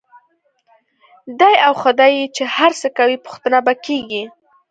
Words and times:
دی 1.39 1.53
او 1.65 1.73
خدای 1.81 2.11
یې 2.19 2.25
چې 2.35 2.43
هر 2.55 2.71
څه 2.81 2.87
کوي، 2.97 3.17
پوښتنه 3.25 3.57
به 3.65 3.73
کېږي. 3.85 4.23